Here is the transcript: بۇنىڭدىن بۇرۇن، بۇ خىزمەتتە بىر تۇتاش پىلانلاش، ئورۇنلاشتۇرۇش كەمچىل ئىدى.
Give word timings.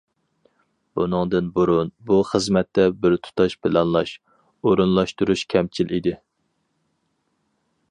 بۇنىڭدىن 0.99 1.51
بۇرۇن، 1.59 1.91
بۇ 2.11 2.17
خىزمەتتە 2.29 2.87
بىر 3.03 3.17
تۇتاش 3.27 3.57
پىلانلاش، 3.67 4.15
ئورۇنلاشتۇرۇش 4.19 5.47
كەمچىل 5.55 5.97
ئىدى. 5.99 6.17